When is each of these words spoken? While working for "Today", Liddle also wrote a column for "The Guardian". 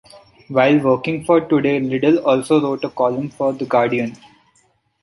While 0.47 0.79
working 0.79 1.25
for 1.25 1.41
"Today", 1.41 1.79
Liddle 1.79 2.25
also 2.27 2.59
wrote 2.59 2.83
a 2.83 2.89
column 2.89 3.29
for 3.29 3.53
"The 3.53 3.65
Guardian". 3.67 4.15